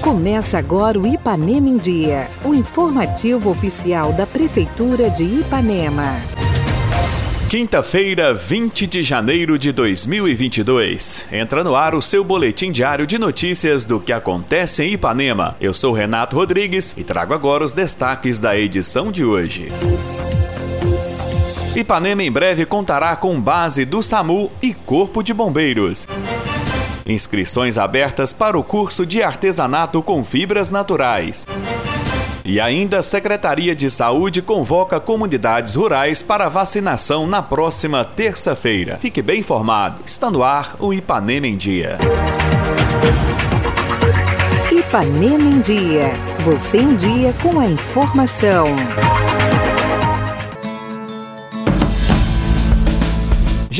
[0.00, 6.16] Começa agora o Ipanema em Dia, o informativo oficial da Prefeitura de Ipanema.
[7.50, 11.26] Quinta-feira, 20 de janeiro de 2022.
[11.32, 15.56] Entra no ar o seu boletim diário de notícias do que acontece em Ipanema.
[15.60, 19.70] Eu sou Renato Rodrigues e trago agora os destaques da edição de hoje.
[21.74, 26.06] Ipanema em breve contará com base do SAMU e Corpo de Bombeiros.
[27.06, 31.46] Inscrições abertas para o curso de artesanato com fibras naturais.
[32.44, 38.96] E ainda a Secretaria de Saúde convoca comunidades rurais para vacinação na próxima terça-feira.
[38.96, 40.00] Fique bem informado.
[40.04, 41.98] Está no ar o Ipanema em Dia.
[44.72, 46.12] Ipanema em Dia.
[46.44, 48.74] Você em dia com a informação.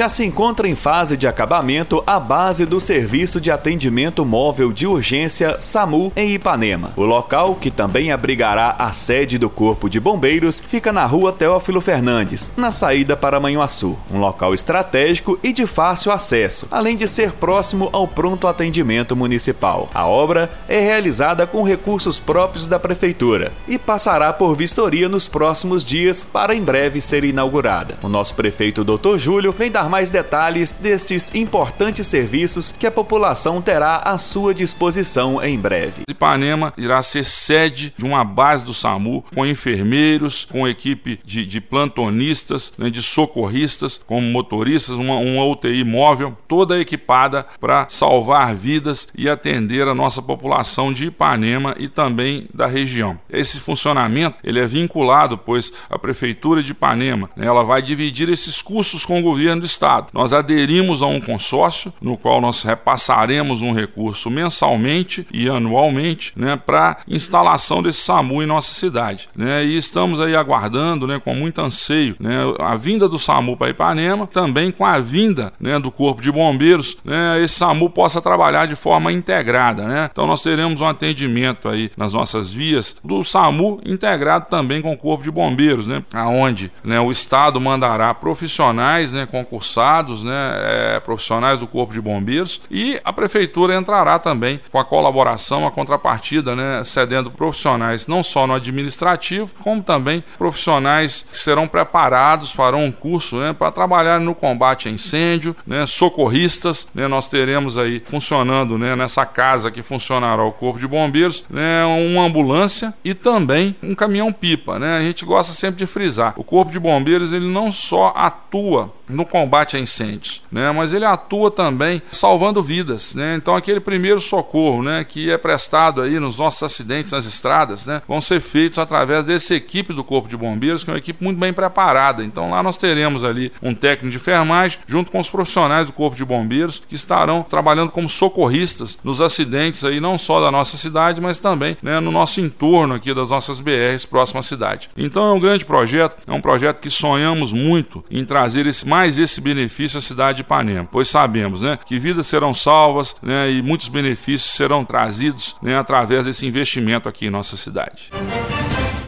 [0.00, 4.86] Já se encontra em fase de acabamento a base do Serviço de Atendimento Móvel de
[4.86, 6.94] Urgência SAMU em Ipanema.
[6.96, 11.82] O local, que também abrigará a sede do Corpo de Bombeiros, fica na rua Teófilo
[11.82, 13.94] Fernandes, na saída para Manhuaçu.
[14.10, 19.90] Um local estratégico e de fácil acesso, além de ser próximo ao pronto atendimento municipal.
[19.92, 25.84] A obra é realizada com recursos próprios da Prefeitura e passará por vistoria nos próximos
[25.84, 27.98] dias para em breve ser inaugurada.
[28.02, 29.18] O nosso prefeito Dr.
[29.18, 35.42] Júlio vem dar mais detalhes destes importantes serviços que a população terá à sua disposição
[35.42, 36.02] em breve.
[36.08, 41.60] Ipanema irá ser sede de uma base do SAMU com enfermeiros, com equipe de, de
[41.60, 49.08] plantonistas, né, de socorristas, como motoristas, uma, uma UTI móvel, toda equipada para salvar vidas
[49.16, 53.18] e atender a nossa população de Ipanema e também da região.
[53.28, 58.62] Esse funcionamento ele é vinculado, pois a prefeitura de Ipanema né, ela vai dividir esses
[58.62, 60.08] custos com o governo do Estado.
[60.12, 66.56] Nós aderimos a um consórcio no qual nós repassaremos um recurso mensalmente e anualmente né,
[66.56, 69.28] para instalação desse SAMU em nossa cidade.
[69.34, 73.70] Né, e estamos aí aguardando né, com muito anseio né, a vinda do SAMU para
[73.70, 78.66] Ipanema, também com a vinda né, do Corpo de Bombeiros, né, esse SAMU possa trabalhar
[78.66, 79.84] de forma integrada.
[79.84, 80.08] Né?
[80.10, 84.96] Então nós teremos um atendimento aí nas nossas vias do SAMU integrado também com o
[84.96, 90.52] Corpo de Bombeiros, né, aonde né, o Estado mandará profissionais né, concursados concursados, né,
[90.96, 95.70] é, profissionais do Corpo de Bombeiros, e a Prefeitura entrará também com a colaboração, a
[95.70, 102.84] contrapartida, né, cedendo profissionais não só no administrativo, como também profissionais que serão preparados, farão
[102.84, 106.88] um curso né, para trabalhar no combate a incêndio, né, socorristas.
[106.94, 111.84] Né, nós teremos aí funcionando né, nessa casa que funcionará o Corpo de Bombeiros, né,
[111.84, 114.78] uma ambulância e também um caminhão-pipa.
[114.78, 114.96] Né?
[114.96, 119.26] A gente gosta sempre de frisar: o Corpo de Bombeiros ele não só atua no
[119.26, 120.70] combate a incêndios, né?
[120.72, 123.34] Mas ele atua também salvando vidas, né?
[123.36, 128.02] Então aquele primeiro socorro, né, que é prestado aí nos nossos acidentes nas estradas, né,
[128.06, 131.38] vão ser feitos através dessa equipe do Corpo de Bombeiros, que é uma equipe muito
[131.38, 132.24] bem preparada.
[132.24, 136.16] Então lá nós teremos ali um técnico de enfermagem junto com os profissionais do Corpo
[136.16, 141.20] de Bombeiros que estarão trabalhando como socorristas nos acidentes aí não só da nossa cidade,
[141.20, 144.88] mas também, né, no nosso entorno aqui das nossas BRs próxima à cidade.
[144.96, 149.10] Então é um grande projeto, é um projeto que sonhamos muito em trazer esse mais
[149.10, 153.50] mais esse benefício à cidade de Ipanema, pois sabemos né, que vidas serão salvas né,
[153.50, 158.10] e muitos benefícios serão trazidos né, através desse investimento aqui em nossa cidade.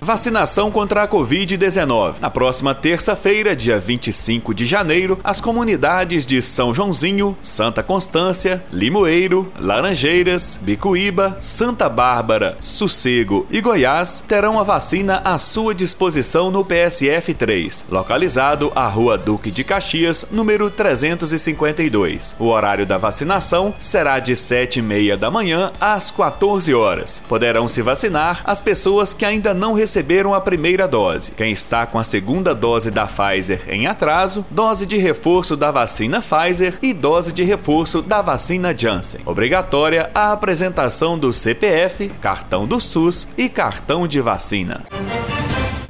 [0.02, 2.16] Vacinação contra a Covid-19.
[2.20, 9.52] Na próxima terça-feira, dia 25 de janeiro, as comunidades de São Joãozinho, Santa Constância, Limoeiro,
[9.56, 17.32] Laranjeiras, Bicuíba, Santa Bárbara, Sossego e Goiás terão a vacina à sua disposição no PSF
[17.32, 22.34] 3, localizado à Rua Duque de Caxias, número 352.
[22.40, 27.22] O horário da vacinação será de 7 e meia da manhã às 14 horas.
[27.28, 31.32] Poderão se vacinar as pessoas que ainda não receberam receberam a primeira dose.
[31.32, 36.22] Quem está com a segunda dose da Pfizer em atraso, dose de reforço da vacina
[36.22, 39.20] Pfizer e dose de reforço da vacina Janssen.
[39.26, 44.82] Obrigatória a apresentação do CPF, cartão do SUS e cartão de vacina.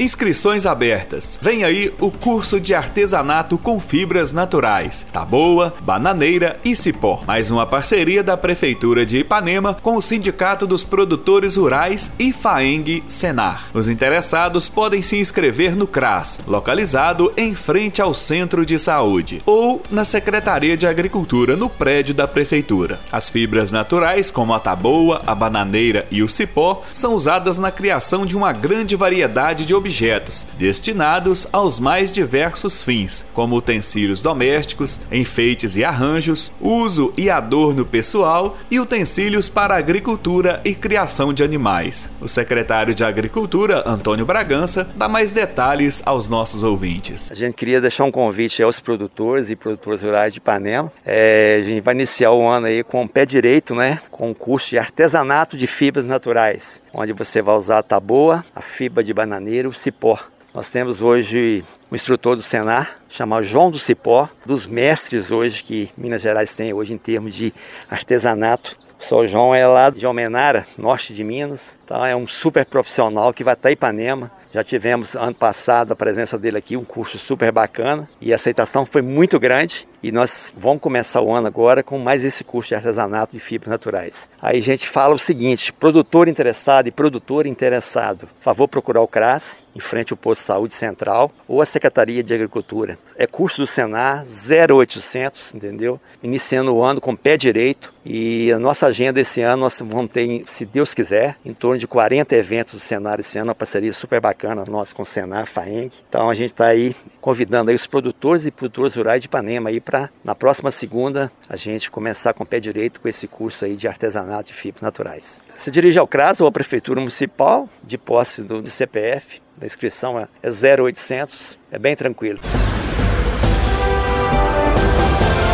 [0.02, 1.38] Inscrições abertas.
[1.40, 7.22] Vem aí o curso de artesanato com fibras naturais, taboa, bananeira e cipó.
[7.25, 13.04] Mais uma parceria da Prefeitura de Ipanema com o Sindicato dos Produtores Rurais e Faeng
[13.06, 13.70] Senar.
[13.72, 19.81] Os interessados podem se inscrever no CRAS, localizado em frente ao Centro de Saúde, ou
[19.88, 22.99] na Secretaria de Agricultura, no prédio da Prefeitura.
[23.12, 28.26] As fibras naturais, como a taboa, a bananeira e o cipó, são usadas na criação
[28.26, 34.99] de uma grande variedade de objetos objetos destinados aos mais diversos fins, como utensílios domésticos,
[35.12, 42.11] enfeites e arranjos, uso e adorno pessoal e utensílios para agricultura e criação de animais.
[42.23, 47.31] O secretário de Agricultura, Antônio Bragança, dá mais detalhes aos nossos ouvintes.
[47.31, 50.91] A gente queria deixar um convite aos produtores e produtoras rurais de Ipanema.
[51.05, 54.00] É, a gente vai iniciar o ano aí com o pé direito, né?
[54.11, 58.62] Com um curso de artesanato de fibras naturais, onde você vai usar a taboa, a
[58.62, 60.19] fibra de bananeira, o cipó.
[60.55, 65.91] Nós temos hoje um instrutor do Senar, chamado João do Cipó, dos mestres hoje que
[65.97, 67.53] Minas Gerais tem hoje em termos de
[67.91, 68.77] artesanato.
[69.09, 71.61] São João é lá de Almenara, norte de Minas,
[71.93, 74.33] então é um super profissional que vai até Ipanema.
[74.50, 78.87] Já tivemos ano passado a presença dele aqui, um curso super bacana e a aceitação
[78.87, 79.87] foi muito grande.
[80.03, 83.71] E nós vamos começar o ano agora com mais esse curso de artesanato de fibras
[83.71, 84.29] naturais.
[84.41, 89.62] Aí a gente fala o seguinte: produtor interessado e produtor interessado, favor procurar o CRAS,
[89.77, 92.99] em frente ao posto de saúde central, ou a Secretaria de Agricultura.
[93.17, 96.00] É curso do Senar 0800, entendeu?
[96.21, 97.95] Iniciando o ano com pé direito.
[98.05, 101.81] E a nossa agenda esse ano, nós vamos ter, se Deus quiser, em torno de
[101.87, 105.90] 40 eventos do Senar esse ano, uma parceria super bacana nossa com o Senar, FAENG.
[106.08, 109.81] Então a gente está aí convidando aí os produtores e produtoras rurais de Ipanema aí
[109.81, 113.76] para na próxima segunda a gente começar com o pé direito com esse curso aí
[113.76, 115.43] de artesanato de fibras naturais.
[115.55, 120.28] Se dirige ao CRAS ou à Prefeitura Municipal, de posse do CPF, a inscrição é
[120.43, 122.40] 0800, é bem tranquilo.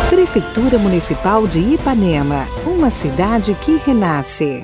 [0.09, 4.63] Prefeitura Municipal de Ipanema, uma cidade que renasce.